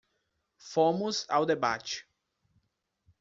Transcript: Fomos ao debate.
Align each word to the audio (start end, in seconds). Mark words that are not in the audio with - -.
Fomos 0.57 1.27
ao 1.29 1.45
debate. 1.45 2.07